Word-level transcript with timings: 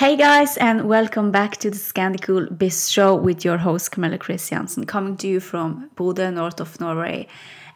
Hey 0.00 0.16
guys, 0.16 0.56
and 0.56 0.88
welcome 0.88 1.30
back 1.30 1.58
to 1.58 1.70
the 1.70 1.76
Scandi 1.76 2.20
Cool 2.20 2.48
Show 2.70 3.14
with 3.14 3.44
your 3.44 3.58
host 3.58 3.92
Camilla 3.92 4.18
Christiansen, 4.18 4.86
coming 4.86 5.16
to 5.18 5.28
you 5.28 5.40
from 5.40 5.90
Bodø, 5.94 6.32
north 6.32 6.58
of 6.58 6.80
Norway. 6.80 7.28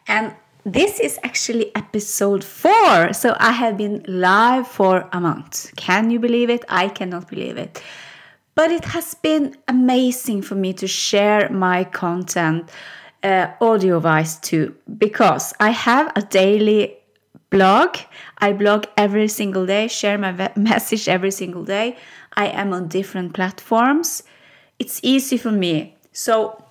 And 0.07 0.33
this 0.65 0.99
is 0.99 1.19
actually 1.23 1.73
episode 1.75 2.43
four, 2.43 3.13
so 3.13 3.37
I 3.39 3.51
have 3.51 3.77
been 3.77 4.03
live 4.07 4.67
for 4.67 5.07
a 5.13 5.21
month. 5.21 5.73
Can 5.77 6.09
you 6.09 6.19
believe 6.19 6.49
it? 6.49 6.65
I 6.67 6.89
cannot 6.89 7.29
believe 7.29 7.57
it. 7.57 7.81
But 8.55 8.71
it 8.71 8.85
has 8.85 9.13
been 9.15 9.55
amazing 9.67 10.41
for 10.41 10.55
me 10.55 10.73
to 10.73 10.87
share 10.87 11.49
my 11.49 11.83
content 11.83 12.69
uh, 13.21 13.47
audio 13.59 13.99
wise 13.99 14.37
too, 14.39 14.75
because 14.97 15.53
I 15.59 15.71
have 15.71 16.11
a 16.15 16.21
daily 16.21 16.97
blog. 17.49 17.97
I 18.37 18.53
blog 18.53 18.85
every 18.97 19.27
single 19.27 19.65
day, 19.65 19.87
share 19.87 20.17
my 20.17 20.51
message 20.55 21.09
every 21.09 21.31
single 21.31 21.63
day. 21.63 21.97
I 22.33 22.47
am 22.47 22.73
on 22.73 22.87
different 22.87 23.33
platforms. 23.33 24.23
It's 24.79 24.99
easy 25.03 25.37
for 25.37 25.51
me. 25.51 25.95
So 26.11 26.63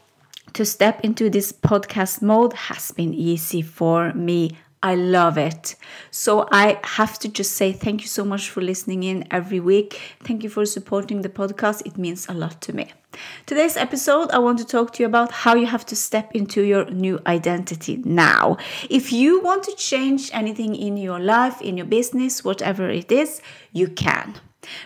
to 0.54 0.64
step 0.64 1.00
into 1.02 1.28
this 1.28 1.52
podcast 1.52 2.22
mode 2.22 2.52
has 2.52 2.92
been 2.92 3.12
easy 3.12 3.62
for 3.62 4.12
me. 4.14 4.56
I 4.84 4.96
love 4.96 5.38
it. 5.38 5.76
So 6.10 6.46
I 6.52 6.78
have 6.84 7.18
to 7.20 7.28
just 7.28 7.52
say 7.52 7.72
thank 7.72 8.02
you 8.02 8.06
so 8.06 8.22
much 8.22 8.50
for 8.50 8.60
listening 8.60 9.02
in 9.02 9.26
every 9.30 9.58
week. 9.58 9.98
Thank 10.22 10.42
you 10.42 10.50
for 10.50 10.66
supporting 10.66 11.22
the 11.22 11.30
podcast. 11.30 11.86
It 11.86 11.96
means 11.96 12.28
a 12.28 12.34
lot 12.34 12.60
to 12.60 12.74
me. 12.74 12.92
Today's 13.46 13.78
episode, 13.78 14.30
I 14.30 14.40
want 14.40 14.58
to 14.58 14.66
talk 14.66 14.92
to 14.92 15.02
you 15.02 15.06
about 15.06 15.32
how 15.32 15.54
you 15.54 15.64
have 15.64 15.86
to 15.86 15.96
step 15.96 16.34
into 16.34 16.60
your 16.60 16.84
new 16.90 17.18
identity 17.26 18.02
now. 18.04 18.58
If 18.90 19.10
you 19.10 19.40
want 19.40 19.62
to 19.62 19.74
change 19.76 20.30
anything 20.34 20.76
in 20.76 20.98
your 20.98 21.18
life, 21.18 21.62
in 21.62 21.78
your 21.78 21.86
business, 21.86 22.44
whatever 22.44 22.90
it 22.90 23.10
is, 23.10 23.40
you 23.72 23.88
can. 23.88 24.34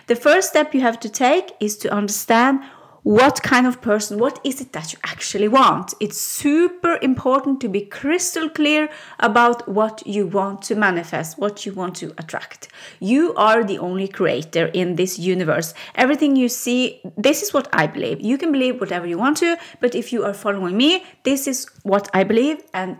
The 0.07 0.15
first 0.15 0.47
step 0.47 0.73
you 0.73 0.79
have 0.79 1.01
to 1.01 1.09
take 1.09 1.51
is 1.59 1.75
to 1.77 1.93
understand 1.93 2.61
what 3.03 3.41
kind 3.43 3.65
of 3.65 3.81
person, 3.81 4.19
what 4.19 4.39
is 4.43 4.59
it 4.61 4.73
that 4.73 4.93
you 4.93 4.99
actually 5.03 5.47
want? 5.47 5.93
It's 5.99 6.19
super 6.19 6.97
important 7.01 7.61
to 7.61 7.69
be 7.69 7.81
crystal 7.81 8.49
clear 8.49 8.89
about 9.19 9.67
what 9.67 10.05
you 10.05 10.27
want 10.27 10.61
to 10.63 10.75
manifest, 10.75 11.37
what 11.37 11.65
you 11.65 11.73
want 11.73 11.95
to 11.97 12.13
attract. 12.17 12.67
You 12.99 13.33
are 13.35 13.63
the 13.63 13.79
only 13.79 14.07
creator 14.07 14.67
in 14.67 14.95
this 14.95 15.17
universe. 15.17 15.73
Everything 15.95 16.35
you 16.35 16.49
see, 16.49 17.01
this 17.17 17.41
is 17.41 17.53
what 17.53 17.67
I 17.73 17.87
believe. 17.87 18.21
You 18.21 18.37
can 18.37 18.51
believe 18.51 18.79
whatever 18.79 19.07
you 19.07 19.17
want 19.17 19.37
to, 19.37 19.57
but 19.79 19.95
if 19.95 20.11
you 20.11 20.25
are 20.25 20.33
following 20.33 20.75
me, 20.75 21.05
this 21.23 21.47
is 21.47 21.67
what 21.83 22.09
I 22.13 22.23
believe. 22.23 22.63
And 22.73 22.97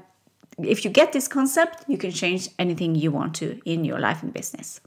if 0.63 0.83
you 0.83 0.91
get 0.91 1.13
this 1.13 1.27
concept, 1.27 1.85
you 1.87 1.97
can 1.97 2.11
change 2.11 2.49
anything 2.57 2.95
you 2.95 3.11
want 3.11 3.35
to 3.35 3.59
in 3.65 3.85
your 3.85 3.99
life 3.99 4.23
and 4.23 4.33
business. 4.33 4.81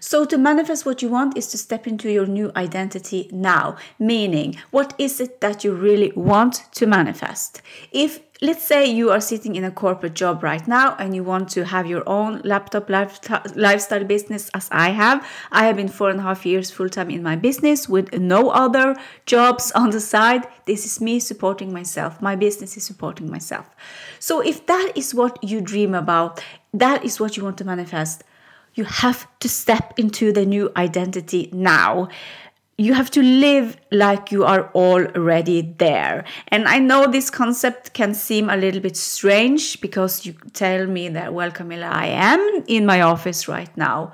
So, 0.00 0.24
to 0.26 0.38
manifest 0.38 0.84
what 0.84 1.02
you 1.02 1.08
want 1.08 1.36
is 1.36 1.48
to 1.48 1.58
step 1.58 1.86
into 1.86 2.10
your 2.10 2.26
new 2.26 2.52
identity 2.54 3.28
now, 3.32 3.76
meaning, 3.98 4.56
what 4.70 4.94
is 4.98 5.20
it 5.20 5.40
that 5.40 5.64
you 5.64 5.72
really 5.72 6.12
want 6.14 6.64
to 6.72 6.86
manifest? 6.86 7.62
If 7.92 8.20
let's 8.42 8.62
say 8.62 8.84
you 8.84 9.10
are 9.10 9.20
sitting 9.20 9.56
in 9.56 9.64
a 9.64 9.70
corporate 9.70 10.12
job 10.12 10.42
right 10.42 10.68
now 10.68 10.94
and 10.98 11.16
you 11.16 11.24
want 11.24 11.48
to 11.48 11.64
have 11.64 11.86
your 11.86 12.02
own 12.06 12.38
laptop 12.44 12.90
lifestyle 12.90 14.04
business 14.04 14.50
as 14.52 14.68
i 14.70 14.90
have 14.90 15.26
i 15.50 15.64
have 15.64 15.76
been 15.76 15.88
four 15.88 16.10
and 16.10 16.20
a 16.20 16.22
half 16.22 16.44
years 16.44 16.70
full-time 16.70 17.08
in 17.08 17.22
my 17.22 17.34
business 17.34 17.88
with 17.88 18.12
no 18.12 18.50
other 18.50 18.94
jobs 19.24 19.72
on 19.72 19.90
the 19.90 20.00
side. 20.00 20.46
This 20.66 20.84
is 20.84 21.00
me 21.00 21.20
supporting 21.20 21.72
myself. 21.72 22.20
My 22.22 22.36
business 22.36 22.76
is 22.76 22.84
supporting 22.84 23.30
myself. 23.30 23.68
So 24.18 24.40
if 24.40 24.66
that 24.66 24.92
is 24.94 25.14
what 25.14 25.42
you 25.42 25.60
dream 25.60 25.94
about 25.94 26.42
that 26.72 27.04
is 27.04 27.18
what 27.18 27.36
you 27.36 27.44
want 27.44 27.58
to 27.58 27.64
manifest 27.64 28.22
you 28.76 28.84
have 28.84 29.26
to 29.40 29.48
step 29.48 29.98
into 29.98 30.32
the 30.32 30.46
new 30.46 30.70
identity 30.76 31.48
now. 31.52 32.08
You 32.78 32.92
have 32.92 33.10
to 33.12 33.22
live 33.22 33.78
like 33.90 34.30
you 34.30 34.44
are 34.44 34.70
already 34.74 35.62
there. 35.78 36.24
And 36.48 36.68
I 36.68 36.78
know 36.78 37.06
this 37.06 37.30
concept 37.30 37.94
can 37.94 38.12
seem 38.12 38.50
a 38.50 38.56
little 38.56 38.82
bit 38.82 38.96
strange 38.98 39.80
because 39.80 40.26
you 40.26 40.34
tell 40.52 40.86
me 40.86 41.08
that, 41.08 41.32
well, 41.32 41.50
Camilla, 41.50 41.86
I 41.86 42.08
am 42.08 42.64
in 42.68 42.84
my 42.84 43.00
office 43.00 43.48
right 43.48 43.74
now. 43.78 44.12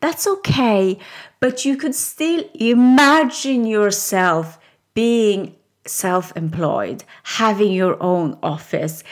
That's 0.00 0.26
okay. 0.26 0.98
But 1.38 1.64
you 1.64 1.76
could 1.76 1.94
still 1.94 2.44
imagine 2.54 3.64
yourself 3.64 4.58
being 4.92 5.54
self 5.86 6.36
employed, 6.36 7.04
having 7.22 7.72
your 7.72 8.02
own 8.02 8.38
office, 8.42 9.04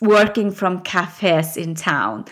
working 0.00 0.50
from 0.50 0.80
cafes 0.80 1.56
in 1.56 1.74
town. 1.74 2.26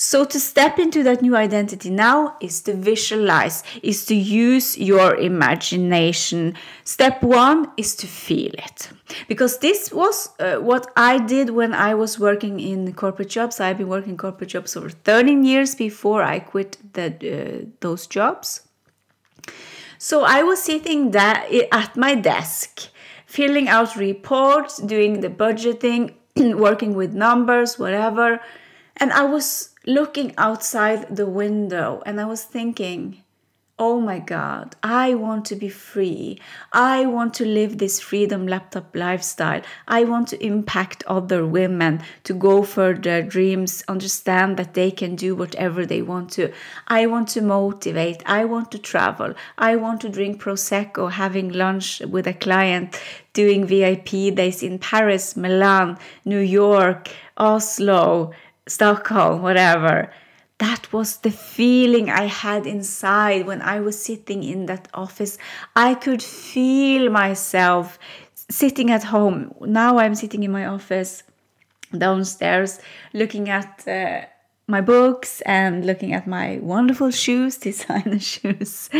So 0.00 0.24
to 0.24 0.38
step 0.38 0.78
into 0.78 1.02
that 1.02 1.22
new 1.22 1.34
identity 1.34 1.90
now 1.90 2.36
is 2.40 2.60
to 2.62 2.74
visualize, 2.74 3.64
is 3.82 4.06
to 4.06 4.14
use 4.14 4.78
your 4.78 5.16
imagination. 5.16 6.54
Step 6.84 7.20
one 7.20 7.72
is 7.76 7.96
to 7.96 8.06
feel 8.06 8.52
it. 8.52 8.90
Because 9.26 9.58
this 9.58 9.90
was 9.90 10.28
uh, 10.38 10.58
what 10.58 10.86
I 10.96 11.18
did 11.18 11.50
when 11.50 11.74
I 11.74 11.94
was 11.94 12.16
working 12.16 12.60
in 12.60 12.92
corporate 12.92 13.30
jobs. 13.30 13.58
I've 13.58 13.78
been 13.78 13.88
working 13.88 14.16
corporate 14.16 14.50
jobs 14.50 14.76
over 14.76 14.88
13 14.88 15.44
years 15.44 15.74
before 15.74 16.22
I 16.22 16.38
quit 16.38 16.76
uh, 16.96 17.10
those 17.80 18.06
jobs. 18.06 18.68
So 19.98 20.22
I 20.22 20.44
was 20.44 20.62
sitting 20.62 21.12
at 21.16 21.96
my 21.96 22.14
desk, 22.14 22.82
filling 23.26 23.68
out 23.68 23.96
reports, 23.96 24.78
doing 24.78 25.22
the 25.22 25.28
budgeting, 25.28 26.14
working 26.36 26.94
with 26.94 27.14
numbers, 27.14 27.80
whatever. 27.80 28.40
And 28.98 29.12
I 29.12 29.22
was 29.24 29.74
looking 29.88 30.34
outside 30.36 31.16
the 31.16 31.24
window 31.24 32.02
and 32.04 32.20
I 32.20 32.26
was 32.26 32.44
thinking, 32.44 33.24
oh 33.78 33.98
my 33.98 34.18
God, 34.18 34.76
I 34.82 35.14
want 35.14 35.46
to 35.46 35.56
be 35.56 35.70
free. 35.70 36.38
I 36.74 37.06
want 37.06 37.32
to 37.34 37.46
live 37.46 37.78
this 37.78 37.98
freedom 37.98 38.46
laptop 38.46 38.94
lifestyle. 38.94 39.62
I 39.86 40.04
want 40.04 40.28
to 40.28 40.44
impact 40.44 41.04
other 41.06 41.46
women 41.46 42.02
to 42.24 42.34
go 42.34 42.64
for 42.64 42.92
their 42.92 43.22
dreams, 43.22 43.82
understand 43.88 44.58
that 44.58 44.74
they 44.74 44.90
can 44.90 45.16
do 45.16 45.34
whatever 45.34 45.86
they 45.86 46.02
want 46.02 46.32
to. 46.32 46.52
I 46.88 47.06
want 47.06 47.28
to 47.28 47.40
motivate. 47.40 48.22
I 48.26 48.44
want 48.44 48.70
to 48.72 48.78
travel. 48.78 49.32
I 49.56 49.76
want 49.76 50.02
to 50.02 50.10
drink 50.10 50.42
Prosecco, 50.42 51.12
having 51.12 51.50
lunch 51.50 52.00
with 52.00 52.26
a 52.26 52.34
client, 52.34 53.00
doing 53.32 53.64
VIP 53.64 54.34
days 54.34 54.62
in 54.62 54.80
Paris, 54.80 55.34
Milan, 55.34 55.96
New 56.26 56.40
York, 56.40 57.08
Oslo. 57.38 58.32
Stockholm, 58.68 59.42
whatever. 59.42 60.10
That 60.58 60.92
was 60.92 61.18
the 61.18 61.30
feeling 61.30 62.10
I 62.10 62.24
had 62.24 62.66
inside 62.66 63.46
when 63.46 63.62
I 63.62 63.80
was 63.80 64.00
sitting 64.00 64.42
in 64.42 64.66
that 64.66 64.88
office. 64.92 65.38
I 65.76 65.94
could 65.94 66.22
feel 66.22 67.10
myself 67.10 67.98
sitting 68.50 68.90
at 68.90 69.04
home. 69.04 69.54
Now 69.60 69.98
I'm 69.98 70.14
sitting 70.14 70.42
in 70.42 70.50
my 70.50 70.66
office 70.66 71.22
downstairs 71.96 72.80
looking 73.14 73.48
at 73.48 73.86
uh, 73.86 74.26
my 74.66 74.80
books 74.80 75.40
and 75.42 75.86
looking 75.86 76.12
at 76.12 76.26
my 76.26 76.58
wonderful 76.60 77.10
shoes, 77.10 77.56
designer 77.68 78.18
shoes, 78.18 78.90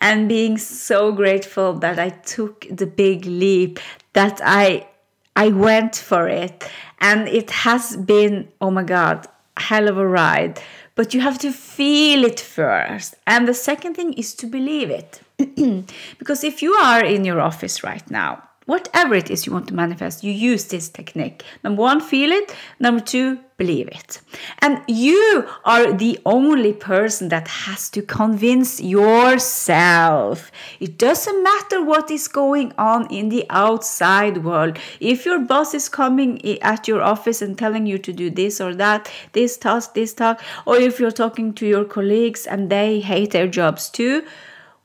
and 0.00 0.28
being 0.28 0.58
so 0.58 1.12
grateful 1.12 1.72
that 1.74 1.98
I 1.98 2.10
took 2.10 2.66
the 2.70 2.86
big 2.86 3.24
leap, 3.24 3.80
that 4.12 4.40
I 4.44 4.88
I 5.36 5.48
went 5.48 5.94
for 5.94 6.28
it 6.28 6.68
and 6.98 7.28
it 7.28 7.50
has 7.50 7.96
been, 7.96 8.48
oh 8.60 8.70
my 8.70 8.82
God, 8.82 9.26
hell 9.56 9.86
of 9.88 9.98
a 9.98 10.08
ride. 10.08 10.60
But 10.94 11.12
you 11.12 11.20
have 11.20 11.38
to 11.40 11.52
feel 11.52 12.24
it 12.24 12.40
first. 12.40 13.16
And 13.26 13.46
the 13.46 13.54
second 13.54 13.94
thing 13.94 14.14
is 14.14 14.34
to 14.36 14.46
believe 14.46 14.90
it. 14.90 15.20
because 16.18 16.42
if 16.42 16.62
you 16.62 16.72
are 16.72 17.04
in 17.04 17.26
your 17.26 17.40
office 17.40 17.84
right 17.84 18.10
now 18.10 18.45
whatever 18.66 19.14
it 19.14 19.30
is 19.30 19.46
you 19.46 19.52
want 19.52 19.68
to 19.68 19.74
manifest, 19.74 20.22
you 20.22 20.32
use 20.32 20.66
this 20.66 20.88
technique. 20.88 21.42
Number 21.64 21.82
one, 21.82 22.00
feel 22.00 22.30
it. 22.30 22.54
Number 22.78 23.00
two, 23.00 23.38
believe 23.56 23.88
it. 23.88 24.20
And 24.58 24.82
you 24.86 25.48
are 25.64 25.92
the 25.92 26.18
only 26.26 26.72
person 26.72 27.28
that 27.28 27.48
has 27.48 27.88
to 27.90 28.02
convince 28.02 28.80
yourself. 28.80 30.50
It 30.80 30.98
doesn't 30.98 31.42
matter 31.42 31.82
what 31.82 32.10
is 32.10 32.28
going 32.28 32.72
on 32.76 33.06
in 33.06 33.28
the 33.28 33.46
outside 33.48 34.44
world. 34.44 34.78
If 35.00 35.24
your 35.24 35.38
boss 35.38 35.72
is 35.72 35.88
coming 35.88 36.60
at 36.60 36.86
your 36.88 37.02
office 37.02 37.40
and 37.40 37.56
telling 37.56 37.86
you 37.86 37.98
to 37.98 38.12
do 38.12 38.30
this 38.30 38.60
or 38.60 38.74
that, 38.74 39.10
this 39.32 39.56
task, 39.56 39.94
this 39.94 40.12
task, 40.12 40.44
or 40.66 40.76
if 40.76 40.98
you're 41.00 41.10
talking 41.10 41.54
to 41.54 41.66
your 41.66 41.84
colleagues 41.84 42.46
and 42.46 42.68
they 42.68 43.00
hate 43.00 43.30
their 43.30 43.46
jobs 43.46 43.88
too, 43.88 44.24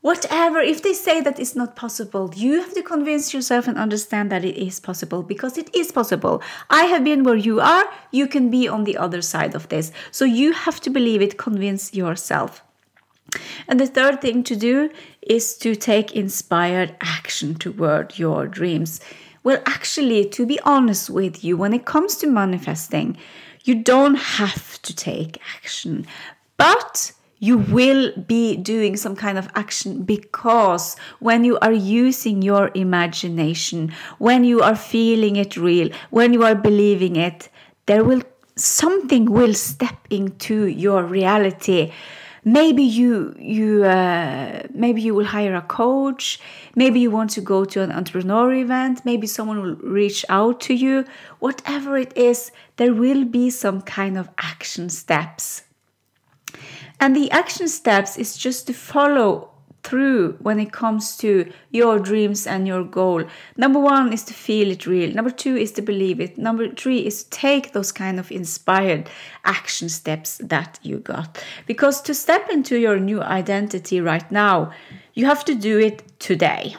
whatever 0.02 0.58
if 0.58 0.82
they 0.82 0.92
say 0.92 1.20
that 1.20 1.40
it's 1.40 1.56
not 1.56 1.74
possible 1.74 2.30
you 2.36 2.60
have 2.60 2.74
to 2.74 2.82
convince 2.82 3.32
yourself 3.32 3.66
and 3.66 3.78
understand 3.78 4.30
that 4.30 4.44
it 4.44 4.56
is 4.56 4.78
possible 4.78 5.22
because 5.22 5.56
it 5.56 5.74
is 5.74 5.90
possible. 5.90 6.42
I 6.68 6.84
have 6.84 7.04
been 7.04 7.24
where 7.24 7.36
you 7.36 7.60
are 7.60 7.88
you 8.10 8.26
can 8.26 8.50
be 8.50 8.68
on 8.68 8.84
the 8.84 8.96
other 8.96 9.22
side 9.22 9.54
of 9.54 9.68
this. 9.68 9.90
So 10.10 10.24
you 10.24 10.52
have 10.52 10.80
to 10.80 10.90
believe 10.90 11.22
it 11.22 11.38
convince 11.38 11.94
yourself. 11.94 12.62
And 13.66 13.80
the 13.80 13.86
third 13.86 14.20
thing 14.20 14.42
to 14.44 14.56
do 14.56 14.90
is 15.22 15.56
to 15.58 15.74
take 15.74 16.14
inspired 16.14 16.94
action 17.00 17.54
toward 17.54 18.18
your 18.18 18.46
dreams. 18.46 19.00
Well, 19.44 19.62
actually, 19.66 20.28
to 20.30 20.46
be 20.46 20.60
honest 20.60 21.10
with 21.10 21.42
you, 21.42 21.56
when 21.56 21.72
it 21.72 21.84
comes 21.84 22.16
to 22.16 22.26
manifesting, 22.26 23.16
you 23.64 23.74
don't 23.76 24.16
have 24.16 24.80
to 24.82 24.94
take 24.94 25.40
action, 25.56 26.06
but 26.56 27.12
you 27.42 27.58
will 27.58 28.12
be 28.28 28.56
doing 28.56 28.96
some 28.96 29.16
kind 29.16 29.36
of 29.36 29.48
action 29.56 30.04
because 30.04 30.94
when 31.18 31.42
you 31.42 31.58
are 31.58 31.72
using 31.72 32.40
your 32.40 32.70
imagination, 32.76 33.92
when 34.18 34.44
you 34.44 34.60
are 34.62 34.76
feeling 34.76 35.34
it 35.34 35.56
real, 35.56 35.90
when 36.10 36.32
you 36.32 36.44
are 36.44 36.54
believing 36.54 37.16
it, 37.16 37.48
there 37.86 38.04
will 38.04 38.22
something 38.54 39.24
will 39.24 39.54
step 39.54 39.98
into 40.08 40.66
your 40.66 41.02
reality. 41.02 41.92
Maybe 42.44 42.84
you 42.84 43.34
you 43.36 43.84
uh, 43.86 44.62
maybe 44.72 45.02
you 45.02 45.12
will 45.12 45.30
hire 45.36 45.56
a 45.56 45.62
coach. 45.62 46.38
Maybe 46.76 47.00
you 47.00 47.10
want 47.10 47.30
to 47.30 47.40
go 47.40 47.64
to 47.64 47.82
an 47.82 47.90
entrepreneur 47.90 48.54
event. 48.54 49.04
Maybe 49.04 49.26
someone 49.26 49.60
will 49.62 49.78
reach 49.82 50.24
out 50.28 50.60
to 50.60 50.74
you. 50.74 51.04
Whatever 51.40 51.98
it 51.98 52.16
is 52.16 52.52
there 52.76 52.94
will 52.94 53.24
be 53.24 53.50
some 53.50 53.82
kind 53.82 54.16
of 54.16 54.30
action 54.38 54.88
steps 54.88 55.64
and 57.02 57.16
the 57.16 57.28
action 57.32 57.66
steps 57.66 58.16
is 58.16 58.36
just 58.36 58.68
to 58.68 58.72
follow 58.72 59.50
through 59.82 60.34
when 60.34 60.60
it 60.60 60.70
comes 60.70 61.16
to 61.16 61.52
your 61.72 61.98
dreams 61.98 62.46
and 62.46 62.68
your 62.68 62.84
goal. 62.84 63.24
Number 63.56 63.80
one 63.80 64.12
is 64.12 64.22
to 64.26 64.32
feel 64.32 64.70
it 64.70 64.86
real. 64.86 65.12
Number 65.12 65.32
two 65.32 65.56
is 65.56 65.72
to 65.72 65.82
believe 65.82 66.20
it. 66.20 66.38
Number 66.38 66.68
three 66.68 67.04
is 67.04 67.24
to 67.24 67.30
take 67.30 67.72
those 67.72 67.90
kind 67.90 68.20
of 68.20 68.30
inspired 68.30 69.10
action 69.44 69.88
steps 69.88 70.38
that 70.44 70.78
you 70.84 70.98
got. 70.98 71.44
Because 71.66 72.00
to 72.02 72.14
step 72.14 72.48
into 72.48 72.78
your 72.78 73.00
new 73.00 73.20
identity 73.20 74.00
right 74.00 74.30
now, 74.30 74.72
you 75.14 75.26
have 75.26 75.44
to 75.46 75.56
do 75.56 75.80
it 75.80 76.04
today. 76.20 76.76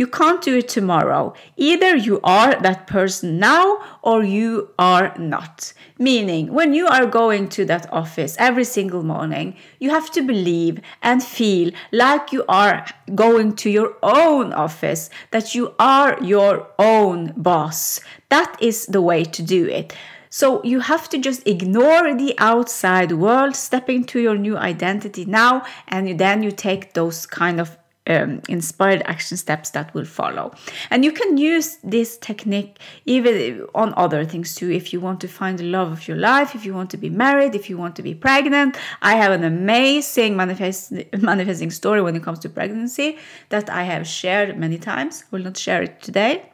You 0.00 0.06
can't 0.06 0.40
do 0.40 0.56
it 0.56 0.68
tomorrow. 0.70 1.34
Either 1.58 1.94
you 1.94 2.20
are 2.24 2.58
that 2.62 2.86
person 2.86 3.38
now 3.38 3.66
or 4.00 4.24
you 4.24 4.70
are 4.78 5.14
not. 5.18 5.74
Meaning, 5.98 6.54
when 6.54 6.72
you 6.72 6.86
are 6.86 7.04
going 7.04 7.50
to 7.50 7.66
that 7.66 7.86
office 7.92 8.34
every 8.38 8.64
single 8.64 9.02
morning, 9.02 9.56
you 9.78 9.90
have 9.90 10.10
to 10.12 10.22
believe 10.22 10.80
and 11.02 11.22
feel 11.22 11.72
like 11.92 12.32
you 12.32 12.46
are 12.48 12.86
going 13.14 13.54
to 13.56 13.68
your 13.68 13.94
own 14.02 14.54
office, 14.54 15.10
that 15.32 15.54
you 15.54 15.74
are 15.78 16.16
your 16.22 16.66
own 16.78 17.34
boss. 17.36 18.00
That 18.30 18.56
is 18.58 18.86
the 18.86 19.02
way 19.02 19.24
to 19.24 19.42
do 19.42 19.66
it. 19.66 19.94
So 20.30 20.62
you 20.64 20.80
have 20.80 21.10
to 21.10 21.18
just 21.18 21.46
ignore 21.46 22.14
the 22.14 22.34
outside 22.38 23.12
world, 23.12 23.56
step 23.56 23.90
into 23.90 24.20
your 24.20 24.38
new 24.38 24.56
identity 24.56 25.26
now, 25.26 25.64
and 25.88 26.18
then 26.18 26.42
you 26.42 26.52
take 26.52 26.94
those 26.94 27.26
kind 27.26 27.60
of 27.60 27.76
um, 28.10 28.40
inspired 28.48 29.02
action 29.04 29.36
steps 29.36 29.70
that 29.70 29.94
will 29.94 30.04
follow. 30.04 30.52
And 30.90 31.04
you 31.04 31.12
can 31.12 31.36
use 31.36 31.78
this 31.84 32.18
technique 32.18 32.78
even 33.06 33.66
on 33.74 33.94
other 33.96 34.24
things 34.24 34.54
too. 34.54 34.70
If 34.70 34.92
you 34.92 35.00
want 35.00 35.20
to 35.20 35.28
find 35.28 35.58
the 35.58 35.64
love 35.64 35.92
of 35.92 36.08
your 36.08 36.16
life, 36.16 36.54
if 36.54 36.64
you 36.66 36.74
want 36.74 36.90
to 36.90 36.96
be 36.96 37.10
married, 37.10 37.54
if 37.54 37.70
you 37.70 37.78
want 37.78 37.94
to 37.96 38.02
be 38.02 38.14
pregnant, 38.14 38.76
I 39.00 39.14
have 39.14 39.32
an 39.32 39.44
amazing 39.44 40.36
manifest, 40.36 40.92
manifesting 41.18 41.70
story 41.70 42.02
when 42.02 42.16
it 42.16 42.22
comes 42.22 42.40
to 42.40 42.48
pregnancy 42.48 43.18
that 43.50 43.70
I 43.70 43.84
have 43.84 44.06
shared 44.06 44.58
many 44.58 44.78
times. 44.78 45.24
Will 45.30 45.44
not 45.48 45.56
share 45.56 45.82
it 45.82 46.02
today, 46.02 46.50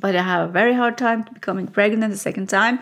but 0.00 0.16
I 0.16 0.22
have 0.22 0.48
a 0.48 0.52
very 0.52 0.74
hard 0.74 0.98
time 0.98 1.24
becoming 1.32 1.68
pregnant 1.68 2.12
the 2.12 2.18
second 2.18 2.48
time. 2.48 2.80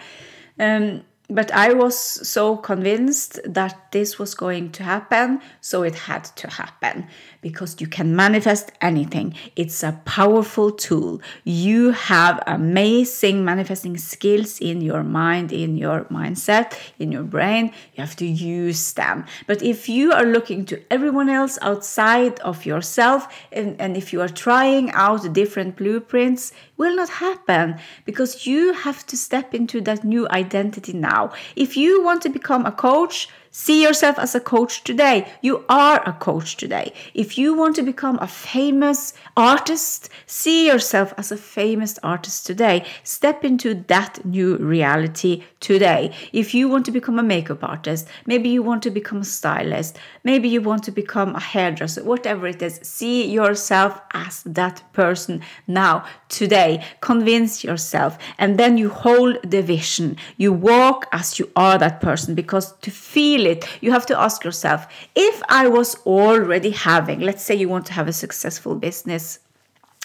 Um, 0.58 1.02
but 1.30 1.52
I 1.52 1.74
was 1.74 1.96
so 1.96 2.56
convinced 2.56 3.38
that 3.44 3.92
this 3.92 4.18
was 4.18 4.34
going 4.34 4.72
to 4.72 4.82
happen, 4.82 5.40
so 5.60 5.82
it 5.82 5.94
had 5.94 6.24
to 6.36 6.48
happen 6.48 7.06
because 7.42 7.80
you 7.80 7.86
can 7.86 8.16
manifest 8.16 8.72
anything. 8.80 9.34
It's 9.54 9.82
a 9.82 10.00
powerful 10.06 10.72
tool. 10.72 11.20
You 11.44 11.90
have 11.90 12.42
amazing 12.46 13.44
manifesting 13.44 13.98
skills 13.98 14.58
in 14.58 14.80
your 14.80 15.02
mind, 15.04 15.52
in 15.52 15.76
your 15.76 16.04
mindset, 16.04 16.72
in 16.98 17.12
your 17.12 17.24
brain. 17.24 17.72
You 17.94 18.04
have 18.04 18.16
to 18.16 18.26
use 18.26 18.94
them. 18.94 19.26
But 19.46 19.62
if 19.62 19.88
you 19.88 20.12
are 20.12 20.24
looking 20.24 20.64
to 20.66 20.80
everyone 20.90 21.28
else 21.28 21.58
outside 21.60 22.40
of 22.40 22.64
yourself, 22.64 23.28
and, 23.52 23.78
and 23.78 23.96
if 23.96 24.12
you 24.14 24.22
are 24.22 24.28
trying 24.28 24.90
out 24.92 25.32
different 25.34 25.76
blueprints, 25.76 26.52
will 26.78 26.96
not 26.96 27.08
happen 27.08 27.78
because 28.04 28.46
you 28.46 28.72
have 28.72 29.04
to 29.06 29.16
step 29.16 29.54
into 29.54 29.80
that 29.82 30.04
new 30.04 30.26
identity 30.30 30.92
now. 30.92 31.32
If 31.56 31.76
you 31.76 32.02
want 32.02 32.22
to 32.22 32.28
become 32.30 32.64
a 32.64 32.72
coach, 32.72 33.28
See 33.60 33.82
yourself 33.82 34.20
as 34.20 34.36
a 34.36 34.40
coach 34.40 34.84
today. 34.84 35.26
You 35.42 35.64
are 35.68 36.00
a 36.08 36.12
coach 36.12 36.56
today. 36.56 36.92
If 37.12 37.36
you 37.36 37.54
want 37.54 37.74
to 37.74 37.82
become 37.82 38.16
a 38.20 38.28
famous 38.28 39.14
artist, 39.36 40.10
see 40.26 40.68
yourself 40.68 41.12
as 41.18 41.32
a 41.32 41.36
famous 41.36 41.98
artist 42.04 42.46
today. 42.46 42.84
Step 43.02 43.44
into 43.44 43.74
that 43.88 44.24
new 44.24 44.58
reality 44.58 45.42
today. 45.58 46.14
If 46.32 46.54
you 46.54 46.68
want 46.68 46.84
to 46.86 46.92
become 46.92 47.18
a 47.18 47.22
makeup 47.24 47.64
artist, 47.64 48.06
maybe 48.26 48.48
you 48.48 48.62
want 48.62 48.84
to 48.84 48.92
become 48.92 49.22
a 49.22 49.24
stylist, 49.24 49.98
maybe 50.22 50.48
you 50.48 50.62
want 50.62 50.84
to 50.84 50.92
become 50.92 51.34
a 51.34 51.40
hairdresser, 51.40 52.04
whatever 52.04 52.46
it 52.46 52.62
is, 52.62 52.78
see 52.84 53.28
yourself 53.28 54.00
as 54.12 54.44
that 54.44 54.84
person 54.92 55.42
now, 55.66 56.04
today. 56.28 56.84
Convince 57.00 57.64
yourself, 57.64 58.18
and 58.38 58.56
then 58.56 58.78
you 58.78 58.88
hold 58.88 59.38
the 59.42 59.62
vision. 59.62 60.16
You 60.36 60.52
walk 60.52 61.06
as 61.10 61.40
you 61.40 61.50
are 61.56 61.76
that 61.78 62.00
person 62.00 62.36
because 62.36 62.72
to 62.82 62.92
feel 62.92 63.47
it, 63.48 63.66
you 63.80 63.90
have 63.92 64.06
to 64.06 64.18
ask 64.18 64.44
yourself 64.44 64.86
if 65.14 65.42
I 65.48 65.68
was 65.68 65.96
already 66.06 66.70
having, 66.70 67.20
let's 67.20 67.42
say 67.42 67.54
you 67.54 67.68
want 67.68 67.86
to 67.86 67.92
have 67.92 68.08
a 68.08 68.12
successful 68.12 68.74
business 68.74 69.40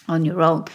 on 0.07 0.25
your 0.25 0.41
own. 0.41 0.65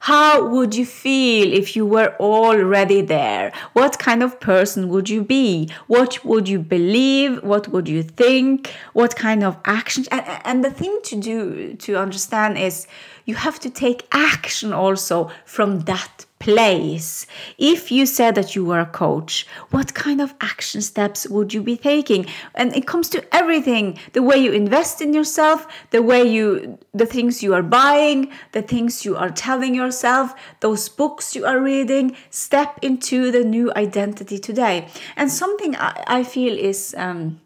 How 0.00 0.46
would 0.46 0.74
you 0.74 0.84
feel 0.84 1.50
if 1.50 1.74
you 1.74 1.86
were 1.86 2.14
already 2.20 3.00
there? 3.00 3.52
What 3.72 3.98
kind 3.98 4.22
of 4.22 4.38
person 4.38 4.90
would 4.90 5.08
you 5.08 5.22
be? 5.22 5.70
What 5.86 6.22
would 6.26 6.46
you 6.46 6.58
believe? 6.58 7.42
What 7.42 7.68
would 7.68 7.88
you 7.88 8.02
think? 8.02 8.70
What 8.92 9.16
kind 9.16 9.42
of 9.42 9.56
actions? 9.64 10.06
And, 10.08 10.22
and 10.44 10.62
the 10.62 10.70
thing 10.70 10.98
to 11.04 11.16
do 11.16 11.72
to 11.76 11.96
understand 11.96 12.58
is 12.58 12.86
you 13.24 13.36
have 13.36 13.58
to 13.60 13.70
take 13.70 14.06
action 14.12 14.74
also 14.74 15.30
from 15.46 15.80
that 15.90 16.26
place. 16.44 17.26
If 17.56 17.90
you 17.90 18.04
said 18.04 18.34
that 18.34 18.54
you 18.54 18.66
were 18.66 18.80
a 18.80 18.94
coach, 19.04 19.46
what 19.70 19.94
kind 19.94 20.20
of 20.20 20.34
action 20.42 20.82
steps 20.82 21.26
would 21.26 21.54
you 21.54 21.62
be 21.62 21.78
taking? 21.78 22.26
And 22.54 22.76
it 22.76 22.86
comes 22.86 23.08
to 23.10 23.24
everything 23.34 23.98
the 24.12 24.22
way 24.22 24.36
you 24.36 24.52
invest 24.52 25.00
in 25.00 25.14
yourself, 25.14 25.66
the 25.90 26.02
way 26.02 26.22
you, 26.22 26.78
the 26.92 27.06
things 27.06 27.42
you 27.42 27.54
are 27.54 27.62
buying, 27.62 28.30
the 28.52 28.60
things 28.60 29.06
you 29.06 29.16
are 29.16 29.30
telling 29.30 29.74
yourself, 29.74 30.34
those 30.60 30.90
books 30.90 31.34
you 31.34 31.46
are 31.46 31.60
reading. 31.60 32.14
Step 32.28 32.78
into 32.82 33.30
the 33.30 33.42
new 33.42 33.72
identity 33.74 34.38
today. 34.38 34.88
And 35.16 35.30
something 35.30 35.74
I, 35.76 36.04
I 36.18 36.24
feel 36.24 36.58
is 36.58 36.94
um, 36.98 37.40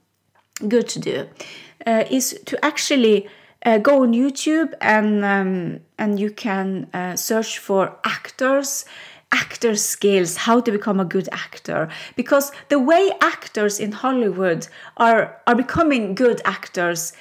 good 0.67 0.89
to 0.89 0.99
do 0.99 1.29
uh, 1.87 2.05
is 2.11 2.37
to 2.47 2.65
actually 2.65 3.29
uh, 3.65 3.79
go 3.79 4.03
on 4.03 4.13
YouTube 4.13 4.75
and 4.81 5.25
um, 5.25 5.81
and 5.99 6.21
you 6.21 6.31
can 6.31 6.89
uh, 6.95 7.17
search 7.17 7.59
for 7.59 7.99
actors 8.05 8.85
actor 9.31 9.77
skills 9.77 10.37
how 10.37 10.59
to 10.59 10.73
become 10.73 10.99
a 10.99 11.05
good 11.05 11.29
actor. 11.33 11.89
Because 12.17 12.51
the 12.71 12.79
way 12.79 13.11
actors 13.21 13.79
in 13.79 13.93
hollywood 13.93 14.69
are 14.97 15.41
are 15.47 15.55
becoming 15.55 16.15
good 16.15 16.41
actors 16.45 17.13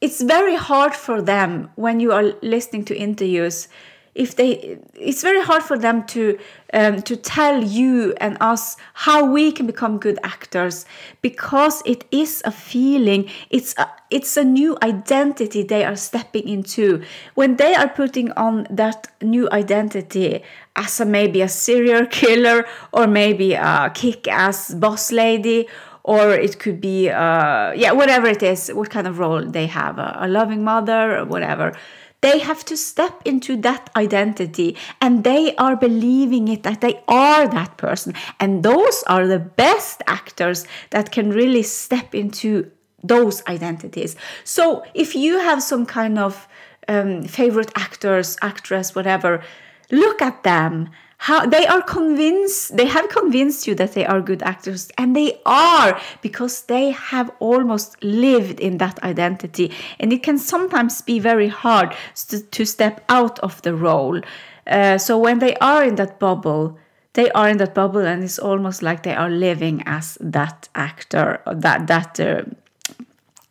it's 0.00 0.22
very 0.22 0.56
hard 0.56 0.94
for 0.94 1.20
them 1.20 1.70
when 1.76 2.00
you 2.00 2.12
are 2.12 2.32
listening 2.42 2.84
to 2.86 2.96
interviews 2.96 3.68
if 4.14 4.36
they 4.36 4.78
it's 4.94 5.22
very 5.22 5.42
hard 5.42 5.62
for 5.62 5.78
them 5.78 6.04
to 6.06 6.38
um, 6.72 7.02
to 7.02 7.16
tell 7.16 7.62
you 7.62 8.14
and 8.18 8.36
us 8.40 8.76
how 8.94 9.24
we 9.24 9.52
can 9.52 9.66
become 9.66 9.98
good 9.98 10.18
actors 10.22 10.84
because 11.22 11.82
it 11.86 12.04
is 12.10 12.42
a 12.44 12.50
feeling 12.50 13.28
it's 13.50 13.74
a, 13.78 13.88
it's 14.10 14.36
a 14.36 14.44
new 14.44 14.76
identity 14.82 15.62
they 15.62 15.84
are 15.84 15.96
stepping 15.96 16.48
into. 16.48 17.02
When 17.34 17.56
they 17.56 17.74
are 17.74 17.88
putting 17.88 18.32
on 18.32 18.66
that 18.68 19.06
new 19.22 19.48
identity 19.52 20.42
as 20.74 21.00
a 21.00 21.04
maybe 21.04 21.42
a 21.42 21.48
serial 21.48 22.06
killer 22.06 22.66
or 22.92 23.06
maybe 23.06 23.54
a 23.54 23.90
kick-ass 23.94 24.74
boss 24.74 25.12
lady 25.12 25.68
or 26.02 26.30
it 26.30 26.58
could 26.58 26.80
be 26.80 27.08
uh, 27.10 27.72
yeah 27.72 27.92
whatever 27.92 28.26
it 28.26 28.42
is 28.42 28.68
what 28.70 28.90
kind 28.90 29.06
of 29.06 29.18
role 29.18 29.44
they 29.44 29.66
have 29.66 29.98
a, 29.98 30.16
a 30.20 30.28
loving 30.28 30.64
mother 30.64 31.18
or 31.18 31.24
whatever 31.24 31.76
they 32.20 32.38
have 32.40 32.64
to 32.66 32.76
step 32.76 33.22
into 33.24 33.56
that 33.56 33.90
identity 33.96 34.76
and 35.00 35.24
they 35.24 35.54
are 35.56 35.76
believing 35.76 36.48
it 36.48 36.62
that 36.62 36.80
they 36.80 37.02
are 37.08 37.48
that 37.48 37.76
person. 37.76 38.14
And 38.38 38.62
those 38.62 39.02
are 39.04 39.26
the 39.26 39.38
best 39.38 40.02
actors 40.06 40.66
that 40.90 41.12
can 41.12 41.30
really 41.30 41.62
step 41.62 42.14
into 42.14 42.70
those 43.02 43.42
identities. 43.46 44.16
So 44.44 44.84
if 44.94 45.14
you 45.14 45.38
have 45.38 45.62
some 45.62 45.86
kind 45.86 46.18
of 46.18 46.46
um, 46.88 47.22
favorite 47.24 47.72
actors, 47.74 48.36
actress, 48.42 48.94
whatever, 48.94 49.42
look 49.90 50.20
at 50.20 50.42
them 50.42 50.90
how 51.20 51.44
they 51.44 51.66
are 51.66 51.82
convinced 51.82 52.74
they 52.78 52.86
have 52.86 53.10
convinced 53.10 53.66
you 53.66 53.74
that 53.74 53.92
they 53.92 54.06
are 54.06 54.22
good 54.22 54.42
actors 54.42 54.90
and 54.96 55.14
they 55.14 55.38
are 55.44 56.00
because 56.22 56.62
they 56.62 56.92
have 56.92 57.30
almost 57.40 58.02
lived 58.02 58.58
in 58.58 58.78
that 58.78 59.02
identity. 59.02 59.70
And 59.98 60.14
it 60.14 60.22
can 60.22 60.38
sometimes 60.38 61.02
be 61.02 61.18
very 61.18 61.48
hard 61.48 61.94
to, 62.28 62.40
to 62.40 62.64
step 62.64 63.04
out 63.10 63.38
of 63.40 63.60
the 63.60 63.74
role. 63.74 64.20
Uh, 64.66 64.96
so 64.96 65.18
when 65.18 65.40
they 65.40 65.54
are 65.56 65.84
in 65.84 65.96
that 65.96 66.18
bubble 66.18 66.78
they 67.12 67.30
are 67.32 67.50
in 67.50 67.58
that 67.58 67.74
bubble 67.74 68.06
and 68.06 68.24
it's 68.24 68.38
almost 68.38 68.82
like 68.82 69.02
they 69.02 69.14
are 69.14 69.28
living 69.28 69.82
as 69.84 70.16
that 70.20 70.68
actor 70.74 71.42
that 71.46 71.86
that 71.86 72.18
uh, 72.18 72.42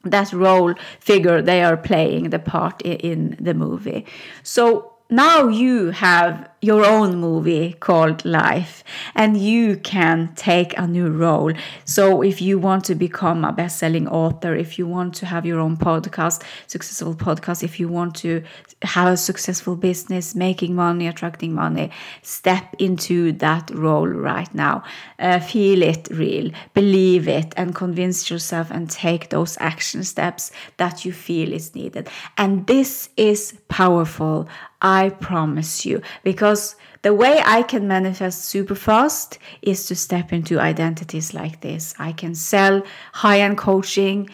that 0.04 0.34
role 0.34 0.74
figure 1.00 1.40
they 1.42 1.62
are 1.62 1.78
playing 1.78 2.32
the 2.32 2.40
part 2.40 2.82
in, 2.82 2.96
in 2.98 3.38
the 3.40 3.54
movie. 3.54 4.06
So 4.42 4.94
now 5.10 5.48
you 5.48 5.90
have 5.92 6.50
your 6.62 6.86
own 6.86 7.18
movie 7.18 7.74
called 7.80 8.26
Life, 8.26 8.84
and 9.16 9.38
you 9.38 9.78
can 9.78 10.34
take 10.36 10.78
a 10.78 10.88
new 10.88 11.10
role. 11.10 11.54
So, 11.86 12.22
if 12.22 12.42
you 12.42 12.60
want 12.60 12.84
to 12.86 12.96
become 12.96 13.46
a 13.46 13.52
best 13.54 13.80
selling 13.80 14.08
author, 14.08 14.56
if 14.56 14.78
you 14.78 14.86
want 14.88 15.14
to 15.16 15.26
have 15.26 15.46
your 15.46 15.60
own 15.60 15.78
podcast, 15.78 16.44
successful 16.68 17.16
podcast, 17.16 17.64
if 17.64 17.80
you 17.80 17.88
want 17.88 18.16
to 18.16 18.44
have 18.84 19.08
a 19.14 19.18
successful 19.18 19.76
business, 19.76 20.36
making 20.36 20.76
money, 20.76 21.08
attracting 21.08 21.54
money, 21.54 21.92
step 22.22 22.76
into 22.80 23.32
that 23.34 23.70
role 23.72 24.08
right 24.08 24.54
now. 24.54 24.84
Uh, 25.18 25.40
feel 25.40 25.82
it 25.82 26.08
real, 26.12 26.50
believe 26.74 27.28
it, 27.28 27.54
and 27.58 27.76
convince 27.76 28.30
yourself 28.30 28.72
and 28.72 28.90
take 28.90 29.30
those 29.30 29.58
action 29.60 30.04
steps 30.04 30.52
that 30.78 31.04
you 31.06 31.12
feel 31.12 31.52
is 31.54 31.76
needed. 31.76 32.10
And 32.38 32.68
this 32.68 33.10
is 33.18 33.58
powerful, 33.68 34.48
I 34.82 35.10
promise 35.10 35.86
you, 35.86 36.02
because 36.24 36.49
because 36.50 36.76
the 37.04 37.14
way 37.14 37.40
I 37.46 37.62
can 37.62 37.88
manifest 37.88 38.46
super 38.46 38.74
fast 38.74 39.38
is 39.62 39.86
to 39.86 39.96
step 39.96 40.34
into 40.34 40.60
identities 40.60 41.32
like 41.32 41.62
this. 41.62 41.94
I 42.00 42.12
can 42.12 42.34
sell 42.34 42.82
high 43.14 43.42
end 43.42 43.60
coaching 43.60 44.30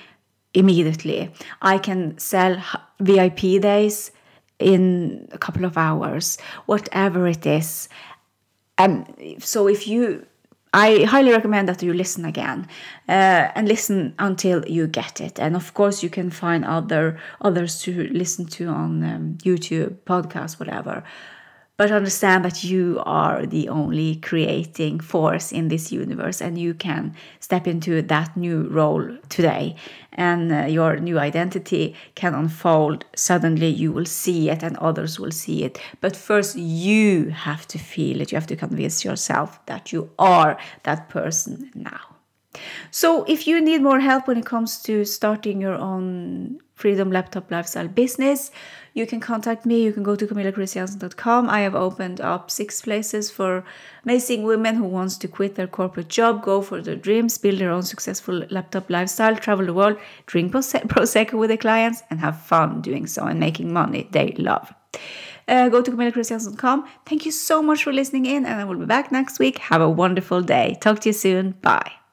immediately, 0.53 1.33
I 1.61 1.77
can 1.77 2.17
sell 2.17 2.55
VIP 3.01 3.61
days 3.61 4.11
in 4.59 5.27
a 5.33 5.37
couple 5.37 5.65
of 5.65 5.77
hours, 5.77 6.37
whatever 6.65 7.27
it 7.27 7.45
is. 7.45 7.89
And 8.77 9.35
so 9.39 9.67
if 9.67 9.85
you 9.85 10.25
I 10.73 11.03
highly 11.03 11.31
recommend 11.31 11.67
that 11.67 11.83
you 11.83 11.93
listen 11.93 12.25
again 12.25 12.67
uh, 13.07 13.51
and 13.55 13.67
listen 13.67 14.13
until 14.19 14.65
you 14.65 14.87
get 14.87 15.21
it. 15.21 15.39
And 15.39 15.55
of 15.55 15.73
course, 15.73 16.03
you 16.03 16.09
can 16.09 16.29
find 16.29 16.65
other 16.65 17.17
others 17.41 17.81
to 17.83 17.91
listen 18.11 18.45
to 18.57 18.67
on 18.67 19.03
um, 19.03 19.37
YouTube, 19.43 19.95
podcast, 20.05 20.59
whatever 20.59 21.03
but 21.77 21.91
understand 21.91 22.45
that 22.45 22.63
you 22.63 23.01
are 23.05 23.45
the 23.45 23.67
only 23.67 24.15
creating 24.15 24.99
force 24.99 25.51
in 25.51 25.67
this 25.67 25.91
universe 25.91 26.41
and 26.41 26.57
you 26.57 26.73
can 26.73 27.13
step 27.39 27.67
into 27.67 28.01
that 28.01 28.35
new 28.37 28.63
role 28.69 29.17
today. 29.29 29.75
And 30.13 30.51
uh, 30.51 30.65
your 30.65 30.97
new 30.97 31.19
identity 31.19 31.95
can 32.15 32.33
unfold 32.33 33.03
suddenly. 33.15 33.67
You 33.67 33.91
will 33.91 34.05
see 34.05 34.49
it 34.49 34.63
and 34.63 34.77
others 34.77 35.19
will 35.19 35.31
see 35.31 35.63
it. 35.65 35.77
But 35.99 36.15
first 36.15 36.55
you 36.55 37.29
have 37.29 37.67
to 37.67 37.77
feel 37.77 38.21
it. 38.21 38.31
You 38.31 38.37
have 38.37 38.47
to 38.47 38.55
convince 38.55 39.03
yourself 39.03 39.59
that 39.65 39.91
you 39.91 40.09
are 40.17 40.57
that 40.83 41.09
person 41.09 41.71
now 41.75 42.14
so, 42.91 43.23
if 43.25 43.47
you 43.47 43.61
need 43.61 43.81
more 43.81 43.99
help 43.99 44.27
when 44.27 44.37
it 44.37 44.45
comes 44.45 44.81
to 44.83 45.05
starting 45.05 45.61
your 45.61 45.75
own 45.75 46.59
freedom 46.75 47.09
laptop 47.11 47.49
lifestyle 47.49 47.87
business, 47.87 48.51
you 48.93 49.05
can 49.05 49.19
contact 49.19 49.65
me. 49.65 49.83
You 49.83 49.93
can 49.93 50.03
go 50.03 50.15
to 50.15 50.27
camillachristiansen.com. 50.27 51.49
I 51.49 51.61
have 51.61 51.75
opened 51.75 52.21
up 52.21 52.51
six 52.51 52.81
places 52.81 53.31
for 53.31 53.63
amazing 54.03 54.43
women 54.43 54.75
who 54.75 54.85
wants 54.85 55.17
to 55.17 55.27
quit 55.27 55.55
their 55.55 55.67
corporate 55.67 56.09
job, 56.09 56.43
go 56.43 56.61
for 56.61 56.81
their 56.81 56.95
dreams, 56.95 57.37
build 57.37 57.59
their 57.59 57.71
own 57.71 57.83
successful 57.83 58.43
laptop 58.49 58.89
lifestyle, 58.89 59.35
travel 59.35 59.65
the 59.65 59.73
world, 59.73 59.97
drink 60.25 60.51
prosecco 60.53 61.33
with 61.33 61.49
their 61.49 61.57
clients, 61.57 62.03
and 62.09 62.19
have 62.19 62.41
fun 62.41 62.81
doing 62.81 63.07
so 63.07 63.25
and 63.25 63.39
making 63.39 63.71
money 63.71 64.07
they 64.11 64.31
love. 64.37 64.73
Uh, 65.47 65.69
go 65.69 65.81
to 65.81 65.91
camillachristiansen.com. 65.91 66.87
Thank 67.05 67.25
you 67.25 67.31
so 67.31 67.61
much 67.61 67.83
for 67.83 67.93
listening 67.93 68.25
in, 68.25 68.45
and 68.45 68.59
I 68.59 68.63
will 68.63 68.79
be 68.79 68.85
back 68.85 69.11
next 69.11 69.39
week. 69.39 69.59
Have 69.59 69.81
a 69.81 69.89
wonderful 69.89 70.41
day. 70.41 70.77
Talk 70.81 70.99
to 71.01 71.09
you 71.09 71.13
soon. 71.13 71.51
Bye. 71.61 72.04